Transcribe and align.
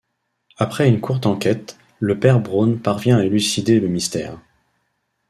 Après 0.57 0.89
une 0.89 0.99
courte 0.99 1.27
enquête, 1.27 1.77
le 1.99 2.19
père 2.19 2.39
Brown 2.39 2.79
parvient 2.79 3.19
à 3.19 3.23
élucider 3.23 3.79
le 3.79 3.87
mystère. 3.87 4.41